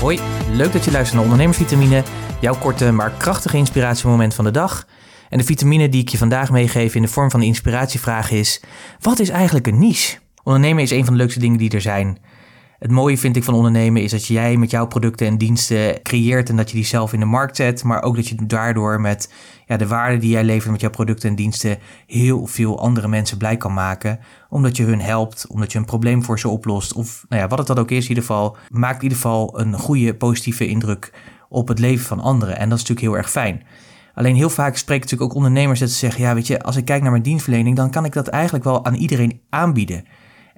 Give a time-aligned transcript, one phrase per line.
[0.00, 0.20] Hoi,
[0.52, 2.02] leuk dat je luistert naar Ondernemersvitamine,
[2.40, 4.86] jouw korte maar krachtige inspiratiemoment van de dag.
[5.28, 8.60] En de vitamine die ik je vandaag meegeef in de vorm van de inspiratievraag is:
[9.00, 10.18] wat is eigenlijk een niche?
[10.42, 12.18] Ondernemen is een van de leukste dingen die er zijn.
[12.80, 16.48] Het mooie vind ik van ondernemen is dat jij met jouw producten en diensten creëert
[16.48, 19.32] en dat je die zelf in de markt zet, maar ook dat je daardoor met
[19.66, 23.38] ja, de waarde die jij levert met jouw producten en diensten heel veel andere mensen
[23.38, 27.24] blij kan maken, omdat je hun helpt, omdat je een probleem voor ze oplost of
[27.28, 29.72] nou ja, wat het dan ook is in ieder geval, maakt in ieder geval een
[29.72, 31.12] goede positieve indruk
[31.48, 33.62] op het leven van anderen en dat is natuurlijk heel erg fijn.
[34.14, 36.84] Alleen heel vaak spreken natuurlijk ook ondernemers dat ze zeggen, ja weet je, als ik
[36.84, 40.04] kijk naar mijn dienstverlening, dan kan ik dat eigenlijk wel aan iedereen aanbieden.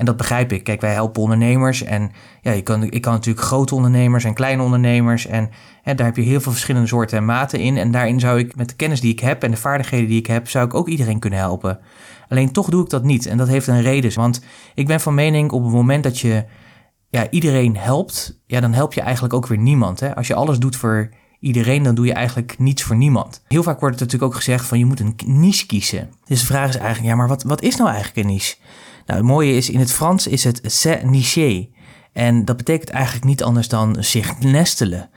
[0.00, 0.64] En dat begrijp ik.
[0.64, 1.82] Kijk, wij helpen ondernemers.
[1.82, 2.10] En
[2.40, 5.26] ja, je kan, ik kan natuurlijk grote ondernemers en kleine ondernemers.
[5.26, 5.50] En
[5.82, 7.76] hè, daar heb je heel veel verschillende soorten en maten in.
[7.76, 10.26] En daarin zou ik met de kennis die ik heb en de vaardigheden die ik
[10.26, 11.78] heb, zou ik ook iedereen kunnen helpen.
[12.28, 13.26] Alleen toch doe ik dat niet.
[13.26, 14.14] En dat heeft een reden.
[14.14, 14.44] Want
[14.74, 16.44] ik ben van mening op het moment dat je
[17.08, 20.00] ja, iedereen helpt, ja, dan help je eigenlijk ook weer niemand.
[20.00, 20.14] Hè?
[20.16, 21.10] Als je alles doet voor
[21.40, 23.42] iedereen, dan doe je eigenlijk niets voor niemand.
[23.48, 26.10] Heel vaak wordt het natuurlijk ook gezegd van je moet een niche kiezen.
[26.24, 28.56] Dus de vraag is eigenlijk, ja, maar wat, wat is nou eigenlijk een niche?
[29.06, 31.68] Nou, het mooie is, in het Frans is het se nicher.
[32.12, 35.10] En dat betekent eigenlijk niet anders dan zich nestelen.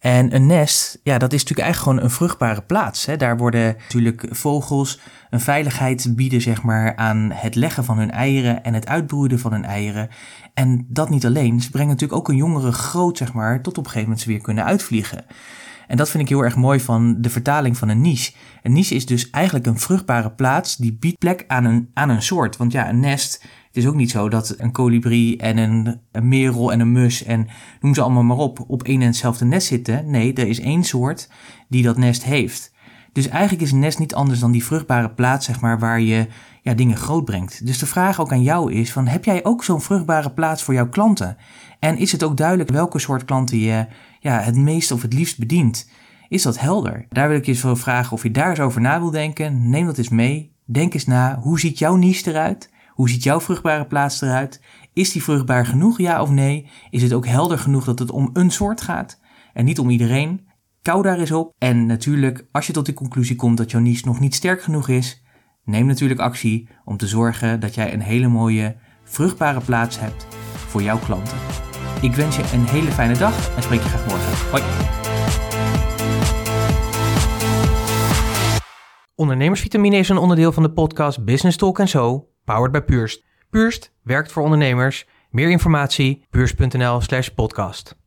[0.00, 3.06] En een nest, ja, dat is natuurlijk eigenlijk gewoon een vruchtbare plaats.
[3.06, 3.16] Hè.
[3.16, 8.64] Daar worden natuurlijk vogels een veiligheid bieden, zeg maar, aan het leggen van hun eieren
[8.64, 10.08] en het uitbroeden van hun eieren.
[10.54, 13.84] En dat niet alleen, ze brengen natuurlijk ook een jongere groot, zeg maar, tot op
[13.84, 15.24] een gegeven moment ze weer kunnen uitvliegen.
[15.90, 18.32] En dat vind ik heel erg mooi van de vertaling van een niche.
[18.62, 22.22] Een niche is dus eigenlijk een vruchtbare plaats die biedt plek aan een, aan een
[22.22, 22.56] soort.
[22.56, 26.28] Want ja, een nest, het is ook niet zo dat een kolibrie en een, een
[26.28, 27.48] merel en een mus en
[27.80, 30.10] noem ze allemaal maar op, op één en hetzelfde nest zitten.
[30.10, 31.28] Nee, er is één soort
[31.68, 32.72] die dat nest heeft.
[33.12, 36.26] Dus eigenlijk is een nest niet anders dan die vruchtbare plaats, zeg maar, waar je
[36.62, 37.66] ja, dingen groot brengt.
[37.66, 40.74] Dus de vraag ook aan jou is: van, heb jij ook zo'n vruchtbare plaats voor
[40.74, 41.36] jouw klanten?
[41.78, 43.86] En is het ook duidelijk welke soort klanten je
[44.20, 45.88] ja, het meest of het liefst bedient?
[46.28, 47.06] Is dat helder?
[47.08, 49.70] Daar wil ik je zo vragen of je daar eens over na wil denken.
[49.70, 50.54] Neem dat eens mee.
[50.64, 51.38] Denk eens na.
[51.42, 52.70] Hoe ziet jouw niche eruit?
[52.88, 54.62] Hoe ziet jouw vruchtbare plaats eruit?
[54.92, 56.66] Is die vruchtbaar genoeg, ja of nee?
[56.90, 59.20] Is het ook helder genoeg dat het om een soort gaat
[59.52, 60.48] en niet om iedereen?
[60.82, 61.54] Kou daar eens op.
[61.58, 64.88] En natuurlijk, als je tot de conclusie komt dat jouw niche nog niet sterk genoeg
[64.88, 65.22] is,
[65.64, 70.82] neem natuurlijk actie om te zorgen dat jij een hele mooie, vruchtbare plaats hebt voor
[70.82, 71.69] jouw klanten.
[72.02, 74.50] Ik wens je een hele fijne dag en spreek je graag morgen.
[74.50, 74.62] Hoi!
[79.14, 83.24] Ondernemersvitamine is een onderdeel van de podcast Business Talk So, powered by Purst.
[83.50, 85.06] Purst werkt voor ondernemers.
[85.30, 88.00] Meer informatie, puurst.nl slash podcast.